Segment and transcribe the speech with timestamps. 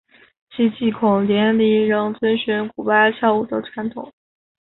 [0.49, 4.11] 其祭孔典礼仍遵循古八佾舞的传统。